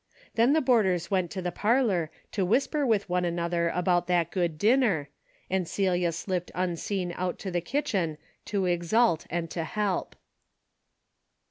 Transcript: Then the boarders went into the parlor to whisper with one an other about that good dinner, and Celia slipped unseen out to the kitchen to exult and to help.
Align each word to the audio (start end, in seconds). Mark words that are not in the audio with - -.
Then 0.33 0.53
the 0.53 0.61
boarders 0.61 1.11
went 1.11 1.25
into 1.25 1.43
the 1.43 1.51
parlor 1.51 2.09
to 2.31 2.43
whisper 2.43 2.87
with 2.87 3.07
one 3.07 3.23
an 3.23 3.37
other 3.37 3.69
about 3.69 4.07
that 4.07 4.31
good 4.31 4.57
dinner, 4.57 5.09
and 5.47 5.67
Celia 5.67 6.11
slipped 6.11 6.49
unseen 6.55 7.13
out 7.17 7.37
to 7.37 7.51
the 7.51 7.61
kitchen 7.61 8.17
to 8.45 8.65
exult 8.65 9.27
and 9.29 9.47
to 9.51 9.63
help. 9.63 10.15